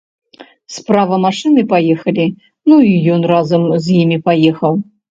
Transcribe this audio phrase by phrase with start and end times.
[0.77, 2.27] Справа машыны паехалі,
[2.73, 4.73] ну і ён разам з імі паехаў.